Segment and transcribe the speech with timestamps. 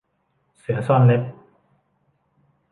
[0.59, 1.23] เสือซ่อนเล็บ